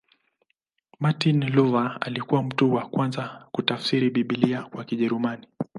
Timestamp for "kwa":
4.63-4.83